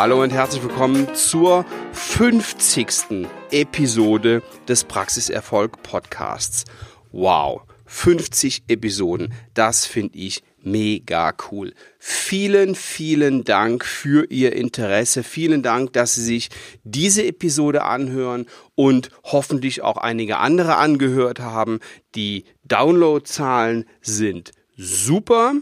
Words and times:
Hallo 0.00 0.22
und 0.22 0.32
herzlich 0.32 0.62
willkommen 0.62 1.14
zur 1.14 1.66
50. 1.92 3.26
Episode 3.50 4.42
des 4.66 4.84
Praxiserfolg 4.84 5.82
Podcasts. 5.82 6.64
Wow, 7.12 7.64
50 7.84 8.62
Episoden, 8.68 9.34
das 9.52 9.84
finde 9.84 10.16
ich 10.16 10.42
mega 10.62 11.34
cool. 11.50 11.74
Vielen, 11.98 12.76
vielen 12.76 13.44
Dank 13.44 13.84
für 13.84 14.24
Ihr 14.30 14.54
Interesse. 14.54 15.22
Vielen 15.22 15.62
Dank, 15.62 15.92
dass 15.92 16.14
Sie 16.14 16.24
sich 16.24 16.48
diese 16.82 17.26
Episode 17.26 17.84
anhören 17.84 18.46
und 18.74 19.10
hoffentlich 19.22 19.82
auch 19.82 19.98
einige 19.98 20.38
andere 20.38 20.76
angehört 20.76 21.40
haben. 21.40 21.78
Die 22.14 22.44
Downloadzahlen 22.64 23.84
sind 24.00 24.52
super. 24.78 25.56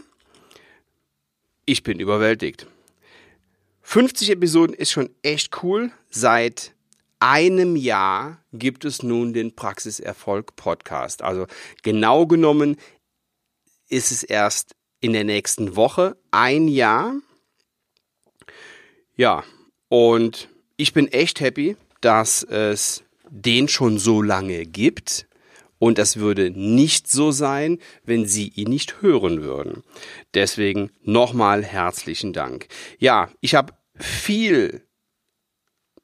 Ich 1.65 1.83
bin 1.83 1.99
überwältigt. 1.99 2.67
50 3.91 4.29
Episoden 4.29 4.75
ist 4.75 4.91
schon 4.91 5.09
echt 5.23 5.63
cool. 5.63 5.91
Seit 6.11 6.75
einem 7.17 7.75
Jahr 7.75 8.39
gibt 8.53 8.85
es 8.85 9.01
nun 9.01 9.33
den 9.33 9.55
Praxiserfolg 9.55 10.55
Podcast. 10.55 11.23
Also 11.23 11.47
genau 11.81 12.27
genommen 12.27 12.77
ist 13.87 14.11
es 14.11 14.21
erst 14.21 14.75
in 14.99 15.13
der 15.13 15.23
nächsten 15.23 15.75
Woche 15.75 16.17
ein 16.29 16.67
Jahr. 16.67 17.15
Ja, 19.15 19.43
und 19.87 20.49
ich 20.77 20.93
bin 20.93 21.07
echt 21.07 21.39
happy, 21.39 21.75
dass 21.99 22.43
es 22.43 23.01
den 23.27 23.67
schon 23.67 23.97
so 23.97 24.21
lange 24.21 24.67
gibt. 24.67 25.25
Und 25.79 25.97
das 25.97 26.17
würde 26.17 26.51
nicht 26.51 27.09
so 27.09 27.31
sein, 27.31 27.79
wenn 28.03 28.27
Sie 28.27 28.49
ihn 28.49 28.69
nicht 28.69 29.01
hören 29.01 29.41
würden. 29.41 29.83
Deswegen 30.35 30.91
nochmal 31.01 31.63
herzlichen 31.63 32.33
Dank. 32.33 32.67
Ja, 32.99 33.31
ich 33.39 33.55
habe 33.55 33.78
viel 33.99 34.81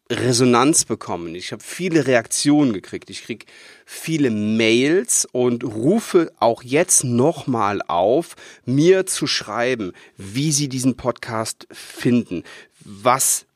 Resonanz 0.09 0.85
bekommen. 0.85 1.33
Ich 1.33 1.51
habe 1.51 1.63
viele 1.63 2.05
Reaktionen 2.05 2.73
gekriegt. 2.73 3.09
Ich 3.09 3.23
krieg 3.23 3.47
viele 3.85 4.29
Mails 4.29 5.27
und 5.31 5.63
rufe 5.63 6.31
auch 6.39 6.61
jetzt 6.61 7.03
nochmal 7.03 7.81
auf, 7.87 8.35
mir 8.65 9.07
zu 9.07 9.25
schreiben, 9.25 9.93
wie 10.15 10.51
Sie 10.51 10.69
diesen 10.69 10.95
Podcast 10.95 11.67
finden, 11.71 12.43
was 12.79 13.47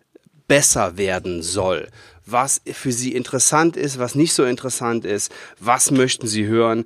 besser 0.48 0.98
werden 0.98 1.44
soll, 1.44 1.88
was 2.26 2.62
für 2.66 2.92
Sie 2.92 3.14
interessant 3.14 3.78
ist, 3.78 4.00
was 4.00 4.16
nicht 4.16 4.34
so 4.34 4.44
interessant 4.44 5.06
ist, 5.06 5.32
was 5.60 5.92
möchten 5.92 6.26
Sie 6.26 6.48
hören. 6.48 6.86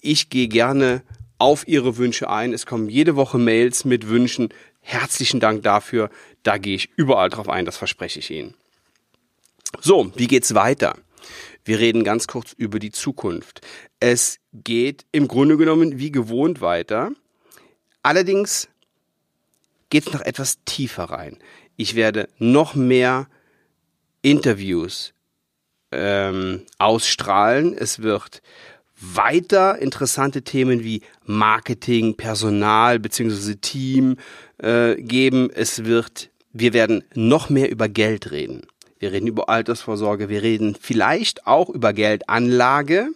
Ich 0.00 0.30
gehe 0.30 0.48
gerne 0.48 1.02
auf 1.36 1.68
Ihre 1.68 1.98
Wünsche 1.98 2.30
ein. 2.30 2.54
Es 2.54 2.64
kommen 2.64 2.88
jede 2.88 3.14
Woche 3.14 3.36
Mails 3.36 3.84
mit 3.84 4.08
Wünschen. 4.08 4.48
Herzlichen 4.80 5.38
Dank 5.38 5.62
dafür. 5.62 6.08
Da 6.42 6.58
gehe 6.58 6.74
ich 6.74 6.90
überall 6.96 7.30
drauf 7.30 7.48
ein, 7.48 7.64
das 7.64 7.76
verspreche 7.76 8.18
ich 8.18 8.30
Ihnen. 8.30 8.54
So, 9.80 10.12
wie 10.16 10.26
geht's 10.26 10.54
weiter? 10.54 10.96
Wir 11.64 11.78
reden 11.78 12.04
ganz 12.04 12.26
kurz 12.26 12.52
über 12.52 12.78
die 12.78 12.90
Zukunft. 12.90 13.60
Es 14.00 14.38
geht 14.52 15.06
im 15.12 15.28
Grunde 15.28 15.56
genommen 15.56 15.98
wie 15.98 16.10
gewohnt 16.10 16.60
weiter. 16.60 17.12
Allerdings 18.02 18.68
geht 19.90 20.06
es 20.06 20.12
noch 20.12 20.22
etwas 20.22 20.58
tiefer 20.64 21.04
rein. 21.04 21.38
Ich 21.76 21.94
werde 21.94 22.28
noch 22.38 22.74
mehr 22.74 23.28
Interviews 24.22 25.14
ähm, 25.92 26.62
ausstrahlen. 26.78 27.76
Es 27.76 28.02
wird 28.02 28.42
weiter 28.98 29.78
interessante 29.78 30.42
Themen 30.42 30.82
wie 30.82 31.02
Marketing, 31.24 32.16
Personal 32.16 32.98
bzw. 32.98 33.56
Team 33.56 34.16
äh, 34.58 34.96
geben. 34.96 35.50
Es 35.50 35.84
wird, 35.84 36.30
wir 36.52 36.72
werden 36.72 37.04
noch 37.14 37.50
mehr 37.50 37.70
über 37.70 37.88
Geld 37.88 38.30
reden. 38.30 38.66
Wir 38.98 39.12
reden 39.12 39.26
über 39.26 39.48
Altersvorsorge, 39.48 40.28
wir 40.28 40.42
reden 40.42 40.76
vielleicht 40.80 41.46
auch 41.46 41.68
über 41.68 41.92
Geldanlage. 41.92 43.08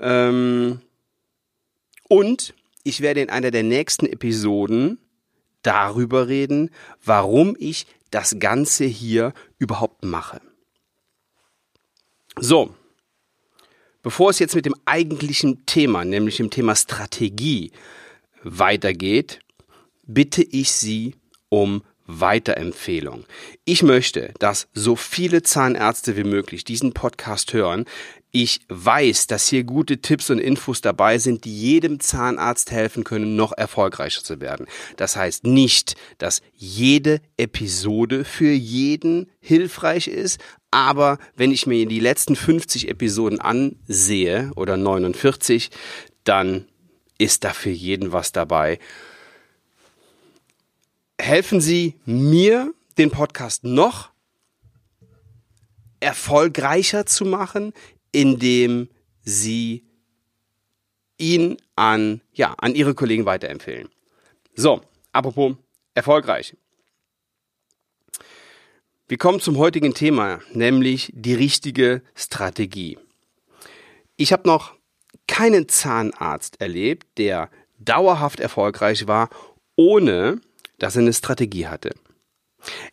Ähm, 0.00 0.80
und 2.08 2.54
ich 2.82 3.00
werde 3.00 3.20
in 3.20 3.30
einer 3.30 3.50
der 3.50 3.62
nächsten 3.62 4.06
Episoden 4.06 4.98
darüber 5.62 6.28
reden, 6.28 6.70
warum 7.04 7.56
ich 7.58 7.86
das 8.10 8.36
Ganze 8.38 8.84
hier 8.84 9.34
überhaupt 9.58 10.04
mache. 10.04 10.40
So, 12.38 12.74
bevor 14.02 14.30
es 14.30 14.38
jetzt 14.38 14.54
mit 14.54 14.66
dem 14.66 14.76
eigentlichen 14.84 15.66
Thema, 15.66 16.04
nämlich 16.04 16.36
dem 16.36 16.50
Thema 16.50 16.76
Strategie, 16.76 17.72
weitergeht, 18.44 19.40
bitte 20.06 20.42
ich 20.42 20.70
Sie 20.70 21.16
um 21.48 21.82
Weiterempfehlung. 22.06 23.24
Ich 23.64 23.82
möchte, 23.82 24.32
dass 24.38 24.68
so 24.72 24.96
viele 24.96 25.42
Zahnärzte 25.42 26.16
wie 26.16 26.24
möglich 26.24 26.64
diesen 26.64 26.92
Podcast 26.92 27.52
hören. 27.52 27.84
Ich 28.32 28.60
weiß, 28.68 29.28
dass 29.28 29.48
hier 29.48 29.64
gute 29.64 29.98
Tipps 30.02 30.28
und 30.30 30.38
Infos 30.38 30.80
dabei 30.80 31.18
sind, 31.18 31.44
die 31.44 31.58
jedem 31.58 32.00
Zahnarzt 32.00 32.70
helfen 32.70 33.02
können, 33.02 33.34
noch 33.34 33.52
erfolgreicher 33.56 34.22
zu 34.22 34.40
werden. 34.40 34.66
Das 34.96 35.16
heißt 35.16 35.44
nicht, 35.44 35.94
dass 36.18 36.42
jede 36.54 37.20
Episode 37.38 38.24
für 38.24 38.52
jeden 38.52 39.30
hilfreich 39.40 40.08
ist, 40.08 40.38
aber 40.70 41.18
wenn 41.34 41.50
ich 41.50 41.66
mir 41.66 41.86
die 41.86 42.00
letzten 42.00 42.36
50 42.36 42.88
Episoden 42.88 43.40
ansehe 43.40 44.50
oder 44.54 44.76
49, 44.76 45.70
dann 46.24 46.66
ist 47.18 47.44
da 47.44 47.54
für 47.54 47.70
jeden 47.70 48.12
was 48.12 48.32
dabei 48.32 48.78
helfen 51.26 51.60
Sie 51.60 51.96
mir, 52.04 52.72
den 52.98 53.10
Podcast 53.10 53.64
noch 53.64 54.10
erfolgreicher 55.98 57.04
zu 57.04 57.24
machen, 57.24 57.72
indem 58.12 58.88
Sie 59.22 59.84
ihn 61.18 61.56
an, 61.74 62.20
ja, 62.32 62.54
an 62.58 62.76
Ihre 62.76 62.94
Kollegen 62.94 63.26
weiterempfehlen. 63.26 63.88
So, 64.54 64.82
apropos 65.12 65.56
erfolgreich. 65.94 66.56
Wir 69.08 69.18
kommen 69.18 69.40
zum 69.40 69.58
heutigen 69.58 69.94
Thema, 69.94 70.40
nämlich 70.52 71.12
die 71.12 71.34
richtige 71.34 72.02
Strategie. 72.14 72.98
Ich 74.16 74.32
habe 74.32 74.46
noch 74.46 74.74
keinen 75.26 75.68
Zahnarzt 75.68 76.60
erlebt, 76.60 77.18
der 77.18 77.50
dauerhaft 77.78 78.38
erfolgreich 78.38 79.08
war, 79.08 79.28
ohne 79.74 80.40
dass 80.78 80.96
er 80.96 81.02
eine 81.02 81.12
Strategie 81.12 81.66
hatte. 81.66 81.94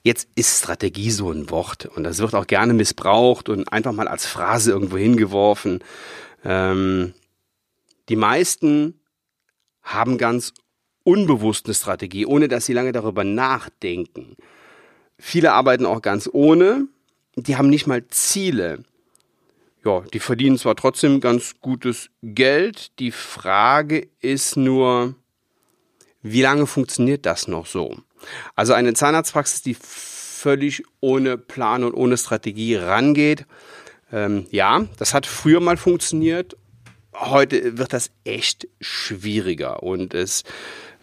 Jetzt 0.03 0.27
ist 0.35 0.59
Strategie 0.59 1.11
so 1.11 1.31
ein 1.31 1.49
Wort 1.49 1.85
und 1.85 2.03
das 2.03 2.19
wird 2.19 2.35
auch 2.35 2.47
gerne 2.47 2.73
missbraucht 2.73 3.49
und 3.49 3.71
einfach 3.71 3.93
mal 3.93 4.07
als 4.07 4.25
Phrase 4.25 4.71
irgendwo 4.71 4.97
hingeworfen. 4.97 5.79
Ähm, 6.43 7.13
die 8.09 8.15
meisten 8.15 8.99
haben 9.81 10.17
ganz 10.17 10.53
unbewusst 11.03 11.65
eine 11.65 11.73
Strategie, 11.73 12.25
ohne 12.25 12.47
dass 12.47 12.65
sie 12.65 12.73
lange 12.73 12.91
darüber 12.91 13.23
nachdenken. 13.23 14.35
Viele 15.17 15.53
arbeiten 15.53 15.85
auch 15.85 16.01
ganz 16.01 16.29
ohne, 16.31 16.87
die 17.35 17.57
haben 17.57 17.69
nicht 17.69 17.87
mal 17.87 18.07
Ziele. 18.07 18.83
Ja, 19.85 20.01
die 20.13 20.19
verdienen 20.19 20.57
zwar 20.57 20.75
trotzdem 20.75 21.19
ganz 21.19 21.55
gutes 21.59 22.09
Geld, 22.21 22.97
die 22.99 23.11
Frage 23.11 24.07
ist 24.21 24.55
nur, 24.55 25.15
wie 26.23 26.41
lange 26.41 26.65
funktioniert 26.65 27.25
das 27.25 27.47
noch 27.47 27.65
so? 27.65 27.97
Also 28.55 28.73
eine 28.73 28.93
Zahnarztpraxis, 28.93 29.61
die 29.61 29.75
völlig 29.79 30.83
ohne 31.01 31.37
Plan 31.37 31.83
und 31.83 31.93
ohne 31.93 32.17
Strategie 32.17 32.75
rangeht, 32.75 33.45
ähm, 34.11 34.47
ja, 34.49 34.85
das 34.97 35.13
hat 35.13 35.25
früher 35.25 35.59
mal 35.59 35.77
funktioniert. 35.77 36.55
Heute 37.13 37.77
wird 37.77 37.93
das 37.93 38.11
echt 38.23 38.67
schwieriger 38.79 39.83
und 39.83 40.13
es, 40.13 40.43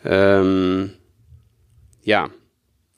ähm, 0.04 0.94
ja, 2.02 2.30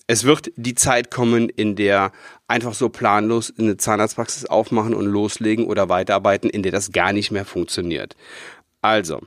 es 0.06 0.24
wird 0.24 0.52
die 0.56 0.74
Zeit 0.74 1.10
kommen, 1.10 1.48
in 1.48 1.76
der 1.76 2.12
einfach 2.46 2.74
so 2.74 2.88
planlos 2.88 3.52
eine 3.58 3.76
Zahnarztpraxis 3.76 4.46
aufmachen 4.46 4.94
und 4.94 5.06
loslegen 5.06 5.66
oder 5.66 5.88
weiterarbeiten, 5.88 6.50
in 6.50 6.62
der 6.62 6.72
das 6.72 6.92
gar 6.92 7.12
nicht 7.12 7.30
mehr 7.30 7.44
funktioniert. 7.44 8.16
Also, 8.82 9.22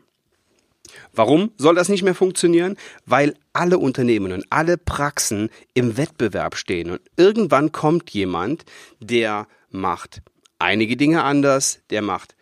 Warum 1.14 1.52
soll 1.58 1.76
das 1.76 1.90
nicht 1.90 2.04
mehr 2.04 2.16
funktionieren? 2.16 2.78
Weil 3.06 3.36
alle 3.54 3.78
Unternehmen 3.78 4.32
und 4.32 4.46
alle 4.50 4.78
Praxen 4.78 5.50
im 5.74 5.98
Wettbewerb 5.98 6.56
stehen 6.56 6.92
und 6.92 7.02
irgendwann 7.18 7.72
kommt 7.72 8.10
jemand, 8.12 8.66
der 9.00 9.48
macht 9.70 10.22
einige 10.60 10.98
Dinge 10.98 11.24
anders, 11.24 11.80
der 11.90 12.02
macht 12.02 12.36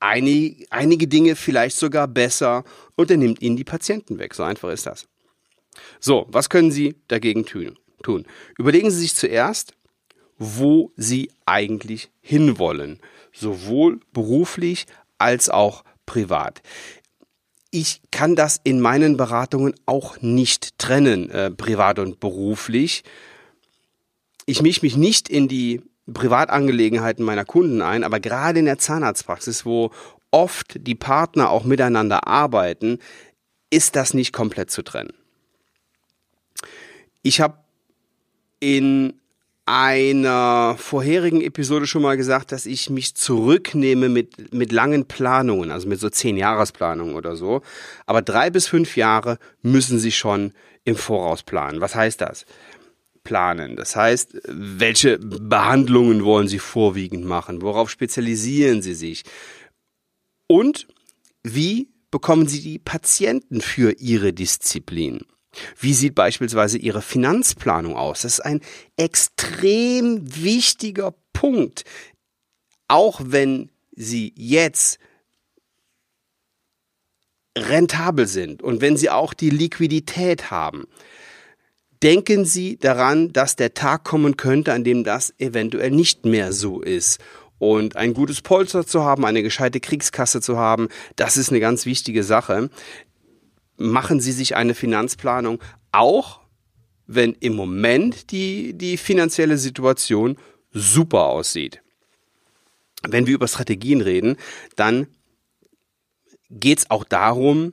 einige, 0.00 0.66
einige 0.70 1.06
Dinge 1.06 1.36
vielleicht 1.36 1.76
sogar 1.76 2.08
besser 2.08 2.64
und 2.96 3.10
er 3.10 3.16
nimmt 3.16 3.42
ihnen 3.42 3.56
die 3.56 3.64
Patienten 3.64 4.18
weg. 4.18 4.34
So 4.34 4.42
einfach 4.42 4.70
ist 4.70 4.86
das. 4.86 5.06
So, 6.00 6.26
was 6.30 6.48
können 6.48 6.72
Sie 6.72 6.96
dagegen 7.08 7.44
tun? 7.46 8.26
Überlegen 8.58 8.90
Sie 8.90 9.00
sich 9.00 9.14
zuerst, 9.14 9.74
wo 10.38 10.92
Sie 10.96 11.30
eigentlich 11.44 12.10
hinwollen, 12.20 12.98
sowohl 13.32 14.00
beruflich 14.12 14.86
als 15.18 15.50
auch 15.50 15.84
privat 16.06 16.62
ich 17.70 18.02
kann 18.10 18.34
das 18.36 18.60
in 18.62 18.80
meinen 18.80 19.16
Beratungen 19.16 19.74
auch 19.86 20.20
nicht 20.20 20.78
trennen, 20.78 21.30
äh, 21.30 21.50
privat 21.50 21.98
und 21.98 22.20
beruflich. 22.20 23.04
ich 24.46 24.62
mische 24.62 24.80
mich 24.82 24.96
nicht 24.96 25.28
in 25.28 25.46
die 25.46 25.82
Privatangelegenheiten 26.12 27.24
meiner 27.24 27.44
Kunden 27.44 27.82
ein, 27.82 28.02
aber 28.02 28.18
gerade 28.18 28.58
in 28.58 28.64
der 28.64 28.78
Zahnarztpraxis, 28.78 29.64
wo 29.64 29.92
oft 30.32 30.86
die 30.86 30.96
Partner 30.96 31.50
auch 31.50 31.62
miteinander 31.62 32.26
arbeiten, 32.26 32.98
ist 33.70 33.94
das 33.94 34.12
nicht 34.12 34.32
komplett 34.32 34.72
zu 34.72 34.82
trennen. 34.82 35.12
Ich 37.22 37.40
habe 37.40 37.58
in 38.58 39.19
einer 39.66 40.76
vorherigen 40.78 41.40
Episode 41.42 41.86
schon 41.86 42.02
mal 42.02 42.16
gesagt, 42.16 42.50
dass 42.52 42.66
ich 42.66 42.90
mich 42.90 43.14
zurücknehme 43.14 44.08
mit, 44.08 44.52
mit 44.52 44.72
langen 44.72 45.06
Planungen, 45.06 45.70
also 45.70 45.88
mit 45.88 46.00
so 46.00 46.08
zehn 46.10 46.36
Jahresplanungen 46.36 47.14
oder 47.14 47.36
so. 47.36 47.62
Aber 48.06 48.22
drei 48.22 48.50
bis 48.50 48.66
fünf 48.66 48.96
Jahre 48.96 49.38
müssen 49.62 49.98
Sie 49.98 50.12
schon 50.12 50.52
im 50.84 50.96
Voraus 50.96 51.42
planen. 51.42 51.80
Was 51.80 51.94
heißt 51.94 52.20
das? 52.20 52.46
Planen. 53.22 53.76
Das 53.76 53.96
heißt, 53.96 54.40
welche 54.48 55.18
Behandlungen 55.18 56.24
wollen 56.24 56.48
Sie 56.48 56.58
vorwiegend 56.58 57.24
machen? 57.24 57.62
Worauf 57.62 57.90
spezialisieren 57.90 58.82
Sie 58.82 58.94
sich? 58.94 59.24
Und 60.46 60.88
wie 61.42 61.90
bekommen 62.10 62.48
Sie 62.48 62.60
die 62.60 62.78
Patienten 62.78 63.60
für 63.60 63.92
Ihre 63.92 64.32
Disziplin? 64.32 65.20
Wie 65.78 65.94
sieht 65.94 66.14
beispielsweise 66.14 66.78
Ihre 66.78 67.02
Finanzplanung 67.02 67.96
aus? 67.96 68.22
Das 68.22 68.34
ist 68.34 68.40
ein 68.40 68.60
extrem 68.96 70.22
wichtiger 70.42 71.14
Punkt. 71.32 71.84
Auch 72.88 73.20
wenn 73.24 73.70
Sie 73.92 74.32
jetzt 74.36 74.98
rentabel 77.56 78.26
sind 78.26 78.62
und 78.62 78.80
wenn 78.80 78.96
Sie 78.96 79.10
auch 79.10 79.34
die 79.34 79.50
Liquidität 79.50 80.50
haben, 80.50 80.86
denken 82.02 82.44
Sie 82.44 82.78
daran, 82.78 83.32
dass 83.32 83.56
der 83.56 83.74
Tag 83.74 84.04
kommen 84.04 84.36
könnte, 84.36 84.72
an 84.72 84.84
dem 84.84 85.04
das 85.04 85.34
eventuell 85.38 85.90
nicht 85.90 86.24
mehr 86.24 86.52
so 86.52 86.80
ist. 86.80 87.20
Und 87.58 87.96
ein 87.96 88.14
gutes 88.14 88.40
Polster 88.40 88.86
zu 88.86 89.04
haben, 89.04 89.26
eine 89.26 89.42
gescheite 89.42 89.80
Kriegskasse 89.80 90.40
zu 90.40 90.56
haben, 90.56 90.88
das 91.16 91.36
ist 91.36 91.50
eine 91.50 91.60
ganz 91.60 91.84
wichtige 91.84 92.24
Sache 92.24 92.70
machen 93.80 94.20
Sie 94.20 94.32
sich 94.32 94.56
eine 94.56 94.74
Finanzplanung, 94.74 95.60
auch 95.90 96.40
wenn 97.06 97.32
im 97.40 97.54
Moment 97.54 98.30
die, 98.30 98.74
die 98.74 98.96
finanzielle 98.96 99.58
Situation 99.58 100.36
super 100.70 101.24
aussieht. 101.24 101.82
Wenn 103.02 103.26
wir 103.26 103.34
über 103.34 103.48
Strategien 103.48 104.02
reden, 104.02 104.36
dann 104.76 105.08
geht 106.50 106.78
es 106.78 106.90
auch 106.90 107.04
darum, 107.04 107.72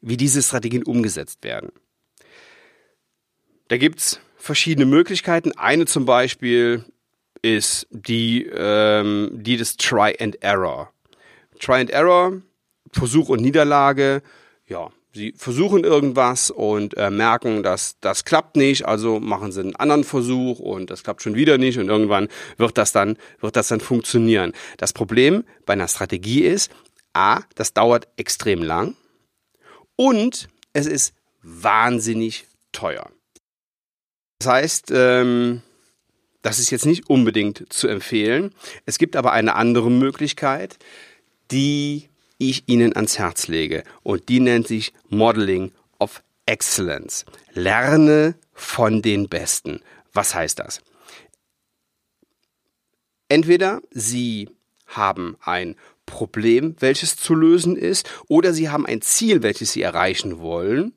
wie 0.00 0.16
diese 0.16 0.42
Strategien 0.42 0.82
umgesetzt 0.82 1.44
werden. 1.44 1.70
Da 3.68 3.78
gibt 3.78 4.00
es 4.00 4.20
verschiedene 4.36 4.86
Möglichkeiten. 4.86 5.52
Eine 5.52 5.86
zum 5.86 6.04
Beispiel 6.04 6.84
ist 7.40 7.86
die, 7.90 8.44
ähm, 8.52 9.30
die 9.32 9.56
des 9.56 9.76
Try 9.76 10.16
and 10.18 10.42
Error. 10.42 10.92
Try 11.60 11.80
and 11.80 11.90
Error, 11.90 12.42
Versuch 12.92 13.28
und 13.28 13.40
Niederlage, 13.40 14.22
ja, 14.66 14.90
sie 15.12 15.32
versuchen 15.36 15.84
irgendwas 15.84 16.50
und 16.50 16.96
äh, 16.96 17.10
merken, 17.10 17.62
dass 17.62 17.96
das 18.00 18.24
klappt 18.24 18.56
nicht, 18.56 18.86
also 18.86 19.20
machen 19.20 19.52
sie 19.52 19.60
einen 19.60 19.76
anderen 19.76 20.04
Versuch 20.04 20.58
und 20.58 20.90
das 20.90 21.02
klappt 21.02 21.22
schon 21.22 21.34
wieder 21.34 21.58
nicht 21.58 21.78
und 21.78 21.88
irgendwann 21.88 22.28
wird 22.56 22.78
das 22.78 22.92
dann 22.92 23.16
wird 23.40 23.56
das 23.56 23.68
dann 23.68 23.80
funktionieren. 23.80 24.52
Das 24.76 24.92
Problem 24.92 25.44
bei 25.66 25.74
einer 25.74 25.88
Strategie 25.88 26.42
ist, 26.42 26.70
a, 27.12 27.40
das 27.54 27.72
dauert 27.72 28.08
extrem 28.16 28.62
lang 28.62 28.96
und 29.96 30.48
es 30.72 30.86
ist 30.86 31.14
wahnsinnig 31.42 32.46
teuer. 32.72 33.10
Das 34.38 34.48
heißt, 34.48 34.90
ähm, 34.94 35.62
das 36.42 36.58
ist 36.58 36.70
jetzt 36.70 36.84
nicht 36.86 37.08
unbedingt 37.08 37.72
zu 37.72 37.88
empfehlen. 37.88 38.52
Es 38.84 38.98
gibt 38.98 39.16
aber 39.16 39.32
eine 39.32 39.54
andere 39.54 39.90
Möglichkeit, 39.90 40.76
die 41.50 42.08
ich 42.50 42.68
Ihnen 42.68 42.94
ans 42.94 43.18
Herz 43.18 43.48
lege. 43.48 43.84
Und 44.02 44.28
die 44.28 44.40
nennt 44.40 44.66
sich 44.66 44.92
Modeling 45.08 45.72
of 45.98 46.22
Excellence. 46.46 47.24
Lerne 47.52 48.34
von 48.52 49.02
den 49.02 49.28
Besten. 49.28 49.80
Was 50.12 50.34
heißt 50.34 50.58
das? 50.58 50.80
Entweder 53.28 53.80
Sie 53.90 54.48
haben 54.86 55.36
ein 55.40 55.76
Problem, 56.06 56.76
welches 56.80 57.16
zu 57.16 57.34
lösen 57.34 57.76
ist, 57.76 58.08
oder 58.28 58.52
Sie 58.52 58.68
haben 58.68 58.86
ein 58.86 59.00
Ziel, 59.00 59.42
welches 59.42 59.72
Sie 59.72 59.82
erreichen 59.82 60.38
wollen. 60.38 60.94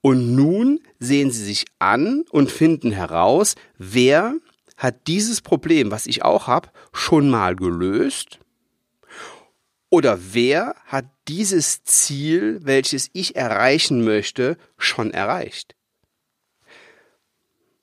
Und 0.00 0.36
nun 0.36 0.80
sehen 0.98 1.30
Sie 1.30 1.44
sich 1.44 1.64
an 1.78 2.24
und 2.30 2.50
finden 2.50 2.92
heraus, 2.92 3.54
wer 3.78 4.34
hat 4.76 5.06
dieses 5.08 5.40
Problem, 5.40 5.90
was 5.90 6.06
ich 6.06 6.22
auch 6.22 6.46
habe, 6.46 6.68
schon 6.92 7.30
mal 7.30 7.56
gelöst 7.56 8.38
oder 9.90 10.18
wer 10.32 10.74
hat 10.84 11.06
dieses 11.28 11.84
Ziel, 11.84 12.60
welches 12.62 13.10
ich 13.12 13.36
erreichen 13.36 14.04
möchte, 14.04 14.56
schon 14.76 15.12
erreicht? 15.12 15.74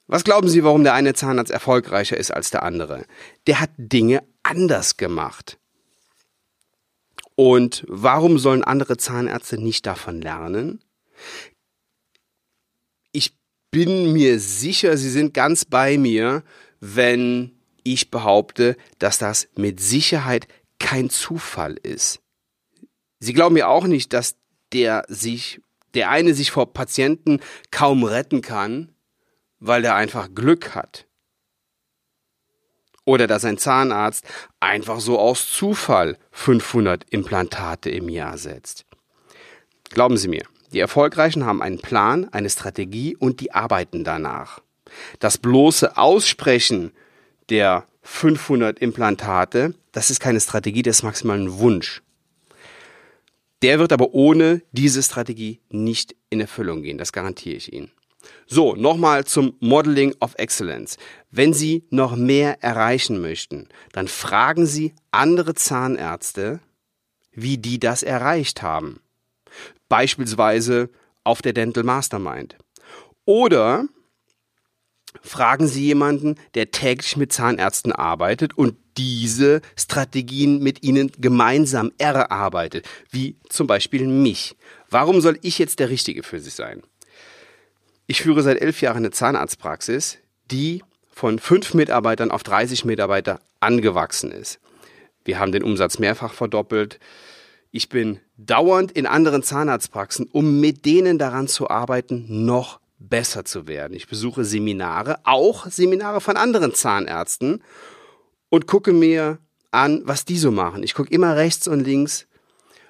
Was 0.08 0.24
glauben 0.24 0.48
Sie, 0.48 0.64
warum 0.64 0.84
der 0.84 0.94
eine 0.94 1.16
Zahnarzt 1.16 1.52
erfolgreicher 1.52 2.18
ist 2.18 2.32
als 2.32 2.52
der 2.52 2.62
andere? 2.62 3.06
Der 3.48 3.60
hat 3.60 3.72
Dinge 3.78 4.24
anders 4.44 4.98
gemacht. 4.98 5.58
Und 7.36 7.84
warum 7.88 8.38
sollen 8.38 8.64
andere 8.64 8.98
Zahnärzte 8.98 9.62
nicht 9.62 9.86
davon 9.86 10.22
lernen? 10.22 10.84
Ich 13.12 13.36
bin 13.72 14.14
mir 14.14 14.40
sicher, 14.40 14.96
Sie 14.96 15.10
sind 15.10 15.34
ganz 15.34 15.66
bei 15.66 15.98
mir, 15.98 16.44
wenn 16.80 17.60
ich 17.84 18.12
behaupte, 18.12 18.78
dass 19.00 19.18
das 19.18 19.48
mit 19.56 19.80
Sicherheit 19.80 20.48
kein 20.80 21.10
Zufall 21.10 21.78
ist. 21.82 22.22
Sie 23.20 23.34
glauben 23.34 23.58
ja 23.58 23.68
auch 23.68 23.86
nicht, 23.86 24.14
dass 24.14 24.36
der 24.74 25.06
sich, 25.08 25.62
der 25.94 26.10
eine 26.10 26.34
sich 26.34 26.52
vor 26.52 26.74
Patienten 26.74 27.40
kaum 27.72 28.04
retten 28.04 28.42
kann, 28.42 28.94
weil 29.60 29.82
der 29.82 29.96
einfach 29.96 30.30
Glück 30.34 30.76
hat. 30.76 31.08
Oder 33.06 33.28
dass 33.28 33.46
ein 33.46 33.58
Zahnarzt 33.58 34.26
einfach 34.60 35.00
so 35.00 35.20
aus 35.20 35.52
Zufall 35.52 36.18
500 36.32 37.06
Implantate 37.12 37.90
im 37.92 38.10
Jahr 38.10 38.38
setzt. 38.38 38.86
Glauben 39.90 40.18
Sie 40.18 40.28
mir, 40.28 40.44
die 40.74 40.80
Erfolgreichen 40.80 41.46
haben 41.46 41.62
einen 41.62 41.80
Plan, 41.80 42.28
eine 42.34 42.50
Strategie 42.50 43.16
und 43.16 43.40
die 43.40 43.54
arbeiten 43.54 44.04
danach. 44.04 44.62
Das 45.20 45.38
bloße 45.38 45.98
Aussprechen 45.98 46.92
der 47.50 47.88
500 48.06 48.80
Implantate, 48.80 49.74
das 49.92 50.12
ist 50.12 50.20
keine 50.20 50.40
Strategie, 50.40 50.84
das 50.84 50.98
ist 50.98 51.04
maximal 51.04 51.40
ein 51.40 51.58
Wunsch. 51.58 52.04
Der 53.64 53.80
wird 53.80 53.92
aber 53.92 54.14
ohne 54.14 54.62
diese 54.72 55.02
Strategie 55.02 55.60
nicht 55.70 56.16
in 56.30 56.40
Erfüllung 56.40 56.84
gehen, 56.84 57.00
das 57.00 57.12
garantiere 57.12 57.56
ich 57.56 57.74
Ihnen. 57.74 57.92
So, 58.46 58.76
nochmal 58.76 59.26
zum 59.26 59.56
Modeling 59.60 60.14
of 60.20 60.36
Excellence. 60.38 60.98
Wenn 61.32 61.54
Sie 61.54 61.84
noch 61.90 62.16
mehr 62.16 62.64
erreichen 62.64 63.22
möchten, 63.22 63.68
dann 63.92 64.08
fragen 64.08 64.68
Sie 64.68 64.94
andere 65.12 65.56
Zahnärzte, 65.56 66.60
wie 67.32 67.58
die 67.58 67.80
das 67.80 68.04
erreicht 68.04 68.62
haben. 68.62 69.00
Beispielsweise 69.90 70.90
auf 71.24 71.42
der 71.42 71.54
Dental 71.54 71.84
Mastermind. 71.84 72.56
Oder 73.26 73.88
fragen 75.22 75.68
Sie 75.68 75.86
jemanden, 75.86 76.36
der 76.54 76.72
täglich 76.72 77.18
mit 77.18 77.34
Zahnärzten 77.34 77.92
arbeitet 77.92 78.58
und 78.58 78.76
diese 78.98 79.62
Strategien 79.76 80.60
mit 80.60 80.84
Ihnen 80.84 81.12
gemeinsam 81.18 81.92
erarbeitet, 81.98 82.88
wie 83.12 83.36
zum 83.50 83.68
Beispiel 83.68 84.08
mich. 84.08 84.56
Warum 84.90 85.22
soll 85.22 85.38
ich 85.42 85.60
jetzt 85.60 85.80
der 85.80 85.90
Richtige 85.90 86.24
für 86.24 86.40
Sie 86.40 86.50
sein? 86.50 86.82
Ich 88.08 88.22
führe 88.22 88.44
seit 88.44 88.62
elf 88.62 88.82
Jahren 88.82 88.98
eine 88.98 89.12
Zahnarztpraxis, 89.12 90.20
die 90.52 90.84
von 91.12 91.40
fünf 91.40 91.74
Mitarbeitern 91.74 92.30
auf 92.30 92.44
30 92.44 92.86
Mitarbeiter 92.86 93.40
angewachsen 93.60 94.32
ist. 94.32 94.60
Wir 95.24 95.40
haben 95.40 95.52
den 95.52 95.64
Umsatz 95.64 95.98
mehrfach 95.98 96.34
verdoppelt. 96.34 97.00
Ich 97.72 97.90
bin 97.90 98.20
dauernd 98.38 98.92
in 98.92 99.08
anderen 99.08 99.42
Zahnarztpraxen, 99.42 100.28
um 100.32 100.60
mit 100.60 100.86
denen 100.86 101.18
daran 101.18 101.48
zu 101.48 101.70
arbeiten, 101.70 102.46
noch 102.46 102.80
besser 102.98 103.46
zu 103.46 103.68
werden. 103.68 103.94
Ich 103.94 104.08
besuche 104.08 104.46
Seminare, 104.46 105.20
auch 105.24 105.68
Seminare 105.68 106.22
von 106.22 106.38
anderen 106.38 106.74
Zahnärzten 106.74 107.64
und 108.50 108.68
gucke 108.68 108.94
mir 108.94 109.40
an, 109.72 110.02
was 110.06 110.26
die 110.26 110.38
so 110.38 110.52
machen. 110.52 110.84
Ich 110.84 110.94
gucke 110.94 111.14
immer 111.14 111.36
rechts 111.36 111.68
und 111.68 111.82
links, 111.82 112.28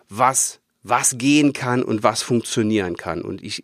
was, 0.07 0.59
was 0.83 1.17
gehen 1.17 1.53
kann 1.53 1.83
und 1.83 2.03
was 2.03 2.21
funktionieren 2.21 2.95
kann. 2.97 3.21
Und 3.21 3.43
ich 3.43 3.63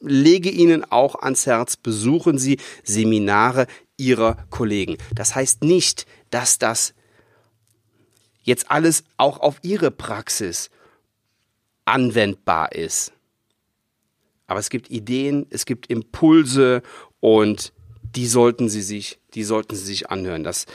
lege 0.00 0.50
Ihnen 0.50 0.84
auch 0.90 1.14
ans 1.14 1.46
Herz, 1.46 1.76
besuchen 1.76 2.38
Sie 2.38 2.58
Seminare 2.82 3.66
Ihrer 3.96 4.36
Kollegen. 4.50 4.96
Das 5.14 5.34
heißt 5.34 5.62
nicht, 5.62 6.06
dass 6.30 6.58
das 6.58 6.94
jetzt 8.42 8.70
alles 8.70 9.04
auch 9.16 9.38
auf 9.38 9.58
Ihre 9.62 9.92
Praxis 9.92 10.70
anwendbar 11.84 12.72
ist. 12.72 13.12
Aber 14.52 14.60
es 14.60 14.68
gibt 14.68 14.90
Ideen, 14.90 15.46
es 15.48 15.64
gibt 15.64 15.86
Impulse 15.86 16.82
und 17.20 17.72
die 18.02 18.26
sollten 18.26 18.68
Sie 18.68 18.82
sich, 18.82 19.18
die 19.32 19.44
sollten 19.44 19.74
Sie 19.74 19.84
sich 19.86 20.10
anhören. 20.10 20.44
Das 20.44 20.66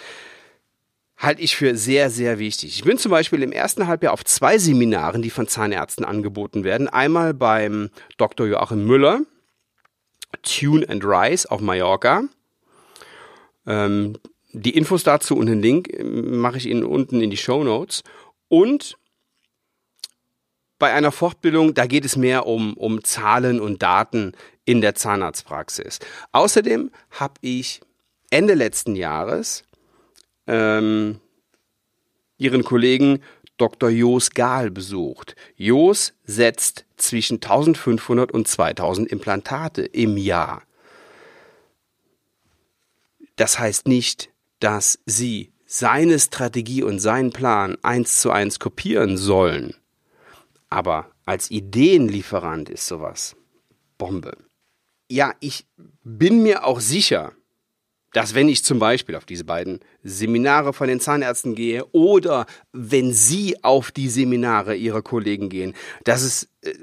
halte 1.16 1.44
ich 1.44 1.56
für 1.56 1.78
sehr, 1.78 2.10
sehr 2.10 2.40
wichtig. 2.40 2.76
Ich 2.76 2.84
bin 2.84 2.98
zum 2.98 3.12
Beispiel 3.12 3.44
im 3.44 3.52
ersten 3.52 3.86
Halbjahr 3.86 4.14
auf 4.14 4.26
zwei 4.26 4.58
Seminaren, 4.58 5.22
die 5.22 5.30
von 5.30 5.48
Zahnärzten 5.48 6.06
angeboten 6.06 6.64
werden. 6.64 6.88
Einmal 6.88 7.36
beim 7.36 7.92
Dr. 8.18 8.48
Joachim 8.48 8.88
Müller, 8.88 9.22
Tune 10.42 10.90
and 10.90 11.06
Rise 11.06 11.52
auf 11.52 11.62
Mallorca. 11.62 12.24
Ähm, 13.68 14.18
die 14.54 14.76
Infos 14.76 15.04
dazu 15.04 15.38
und 15.38 15.46
den 15.46 15.62
Link 15.62 16.04
mache 16.04 16.58
ich 16.58 16.66
Ihnen 16.66 16.84
unten 16.84 17.22
in 17.22 17.30
die 17.30 17.38
Show 17.38 17.64
Notes. 17.64 18.02
Und 18.48 18.98
bei 20.80 20.94
einer 20.94 21.12
Fortbildung, 21.12 21.74
da 21.74 21.86
geht 21.88 22.06
es 22.06 22.16
mehr 22.16 22.46
um, 22.46 22.74
um 22.76 23.04
Zahlen 23.04 23.60
und 23.60 23.82
Daten 23.82 24.34
in 24.66 24.82
der 24.82 24.96
Zahnarztpraxis. 24.96 26.00
Außerdem 26.32 26.92
habe 27.12 27.36
ich 27.42 27.82
Ende 28.30 28.54
letzten 28.54 28.96
Jahres 28.96 29.64
ähm, 30.46 31.20
ihren 32.38 32.64
Kollegen 32.64 33.22
Dr. 33.58 33.90
Jos 33.90 34.32
Gahl 34.32 34.70
besucht. 34.70 35.36
Jos 35.56 36.14
setzt 36.26 36.86
zwischen 36.96 37.36
1500 37.36 38.32
und 38.32 38.48
2000 38.48 39.10
Implantate 39.12 39.84
im 39.84 40.18
Jahr. 40.18 40.62
Das 43.36 43.58
heißt 43.58 43.88
nicht, 43.88 44.30
dass 44.60 45.00
Sie 45.06 45.52
seine 45.66 46.20
Strategie 46.20 46.84
und 46.84 47.00
seinen 47.00 47.32
Plan 47.32 47.78
eins 47.82 48.22
zu 48.22 48.32
eins 48.32 48.60
kopieren 48.60 49.18
sollen. 49.18 49.76
Aber 50.70 51.12
als 51.26 51.52
Ideenlieferant 51.52 52.70
ist 52.70 52.88
sowas 52.88 53.36
Bombe. 53.98 54.38
Ja, 55.10 55.34
ich 55.40 55.66
bin 56.04 56.44
mir 56.44 56.66
auch 56.66 56.82
sicher, 56.82 57.34
dass 58.14 58.34
wenn 58.34 58.50
ich 58.50 58.64
zum 58.64 58.80
Beispiel 58.80 59.16
auf 59.16 59.26
diese 59.26 59.44
beiden 59.44 59.80
Seminare 60.04 60.74
von 60.74 60.88
den 60.88 61.00
Zahnärzten 61.00 61.56
gehe 61.56 61.86
oder 61.92 62.46
wenn 62.74 63.14
Sie 63.14 63.64
auf 63.64 63.92
die 63.92 64.10
Seminare 64.10 64.76
Ihrer 64.76 65.02
Kollegen 65.02 65.50
gehen, 65.50 65.74
dass 66.04 66.24
es, 66.24 66.50
äh, 66.62 66.74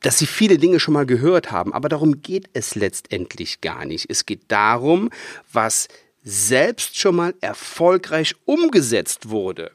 dass 0.00 0.18
Sie 0.18 0.26
viele 0.26 0.58
Dinge 0.58 0.80
schon 0.80 0.94
mal 0.94 1.06
gehört 1.06 1.50
haben. 1.50 1.72
Aber 1.72 1.88
darum 1.88 2.20
geht 2.20 2.48
es 2.52 2.74
letztendlich 2.74 3.60
gar 3.60 3.84
nicht. 3.84 4.06
Es 4.10 4.26
geht 4.26 4.44
darum, 4.48 5.10
was 5.52 5.88
selbst 6.22 6.98
schon 6.98 7.16
mal 7.16 7.34
erfolgreich 7.40 8.34
umgesetzt 8.44 9.28
wurde. 9.30 9.72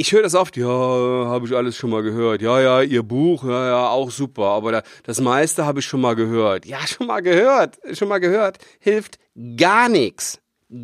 Ich 0.00 0.12
höre 0.12 0.22
das 0.22 0.34
oft, 0.34 0.56
ja, 0.56 0.66
habe 0.66 1.46
ich 1.46 1.54
alles 1.54 1.76
schon 1.76 1.90
mal 1.90 2.02
gehört. 2.02 2.40
Ja, 2.40 2.58
ja, 2.58 2.80
ihr 2.80 3.02
Buch, 3.02 3.44
ja, 3.44 3.66
ja, 3.66 3.88
auch 3.90 4.10
super. 4.10 4.44
Aber 4.44 4.82
das 5.02 5.20
meiste 5.20 5.66
habe 5.66 5.80
ich 5.80 5.84
schon 5.84 6.00
mal 6.00 6.16
gehört. 6.16 6.64
Ja, 6.64 6.86
schon 6.86 7.06
mal 7.06 7.20
gehört, 7.20 7.78
schon 7.92 8.08
mal 8.08 8.18
gehört. 8.18 8.56
Hilft 8.78 9.18
gar 9.58 9.90
nichts. 9.90 10.40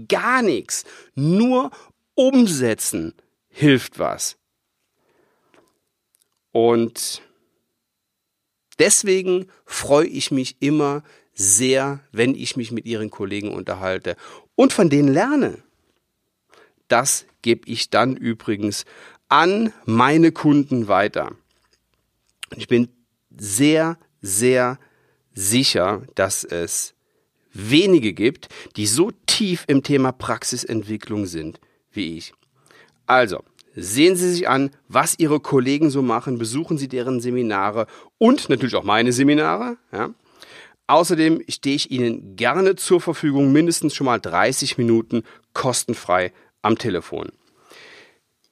Gar 0.06 0.42
nichts. 0.42 0.85
Nur 1.14 1.70
umsetzen 2.14 3.14
hilft 3.49 3.99
was. 3.99 4.37
Und 6.52 7.23
deswegen 8.78 9.46
freue 9.64 10.08
ich 10.08 10.30
mich 10.30 10.61
immer 10.61 11.02
sehr, 11.32 12.00
wenn 12.12 12.35
ich 12.35 12.58
mich 12.58 12.70
mit 12.70 12.85
ihren 12.85 13.08
Kollegen 13.08 13.54
unterhalte 13.54 14.14
und 14.56 14.75
von 14.75 14.90
denen 14.90 15.08
lerne. 15.08 15.62
Das 16.88 17.26
gebe 17.43 17.69
ich 17.69 17.90
dann 17.90 18.16
übrigens 18.16 18.85
an 19.28 19.73
meine 19.85 20.33
Kunden 20.33 20.88
weiter. 20.88 21.33
Ich 22.57 22.69
bin 22.69 22.88
sehr, 23.37 23.99
sehr 24.21 24.78
sicher, 25.35 26.02
dass 26.14 26.45
es 26.45 26.95
wenige 27.52 28.12
gibt, 28.12 28.49
die 28.76 28.87
so 28.87 29.11
tief 29.26 29.64
im 29.66 29.83
Thema 29.83 30.12
Praxisentwicklung 30.12 31.26
sind 31.26 31.61
wie 31.93 32.19
ich. 32.19 32.35
Also, 33.07 33.43
sehen 33.75 34.16
Sie 34.16 34.31
sich 34.31 34.49
an, 34.49 34.71
was 34.88 35.19
Ihre 35.19 35.40
Kollegen 35.40 35.90
so 35.90 36.02
machen, 36.02 36.38
besuchen 36.38 36.78
Sie 36.78 36.88
deren 36.88 37.21
Seminare 37.21 37.87
und 38.19 38.49
natürlich 38.49 38.75
auch 38.75 38.85
meine 38.85 39.12
Seminare. 39.12 39.78
Ja. 39.93 40.11
Außerdem 40.87 41.43
stehe 41.49 41.76
ich 41.76 41.90
Ihnen 41.90 42.37
gerne 42.37 42.76
zur 42.76 43.00
Verfügung, 43.00 43.52
mindestens 43.52 43.95
schon 43.95 44.05
mal 44.05 44.21
30 44.21 44.78
Minuten 44.78 45.23
kostenfrei 45.52 46.33
am 46.66 46.76
Telefon. 46.78 47.28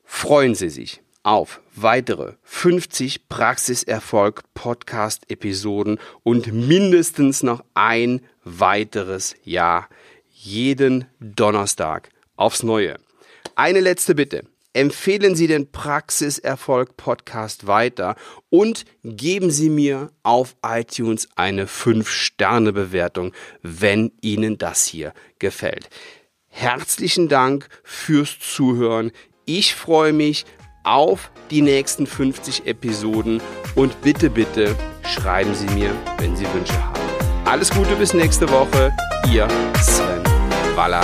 Freuen 0.05 0.55
Sie 0.55 0.71
sich 0.71 1.03
auf 1.25 1.61
weitere 1.75 2.35
50 2.45 3.29
Praxiserfolg 3.29 4.43
Podcast 4.55 5.29
Episoden 5.29 5.99
und 6.23 6.53
mindestens 6.53 7.43
noch 7.43 7.65
ein 7.75 8.21
weiteres 8.45 9.35
Jahr 9.43 9.89
jeden 10.31 11.07
Donnerstag 11.19 12.11
aufs 12.37 12.63
Neue. 12.63 12.97
Eine 13.57 13.81
letzte 13.81 14.15
Bitte 14.15 14.45
empfehlen 14.75 15.35
Sie 15.35 15.49
den 15.49 15.73
Praxiserfolg 15.73 16.97
Podcast 16.97 17.67
weiter 17.67 18.15
und 18.51 18.85
geben 19.03 19.51
Sie 19.51 19.71
mir 19.71 20.13
auf 20.23 20.55
iTunes 20.65 21.29
eine 21.35 21.67
5-Sterne-Bewertung, 21.67 23.33
wenn 23.63 24.13
Ihnen 24.21 24.59
das 24.59 24.85
hier 24.85 25.15
gefällt. 25.41 25.89
Herzlichen 26.57 27.29
Dank 27.29 27.67
fürs 27.83 28.39
Zuhören. 28.39 29.11
Ich 29.45 29.75
freue 29.75 30.13
mich 30.13 30.47
auf 30.85 31.33
die 31.51 31.63
nächsten 31.63 32.07
50 32.07 32.69
Episoden 32.69 33.43
und 33.75 34.01
bitte, 34.03 34.31
bitte 34.31 34.77
schreiben 35.05 35.53
Sie 35.53 35.67
mir, 35.75 35.91
wenn 36.19 36.37
Sie 36.37 36.47
Wünsche 36.55 36.81
haben. 36.81 37.01
Alles 37.45 37.71
Gute 37.71 37.97
bis 37.97 38.15
nächste 38.15 38.49
Woche. 38.49 38.93
Ihr 39.33 39.49
Sven 39.83 40.23
Waller. 40.77 41.03